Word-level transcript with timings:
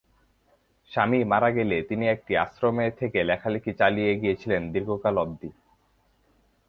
স্বামী 0.91 1.19
মারা 1.23 1.49
গেলে 1.51 1.77
তিনি 1.81 2.05
একটি 2.07 2.33
আশ্রমে 2.37 2.85
থেকে 2.91 3.19
লেখালিখি 3.23 3.71
চালিয়ে 3.73 4.11
গিয়েছিলেন 4.21 4.61
দীর্ঘকাল 4.73 5.15
অবধি। 5.17 5.49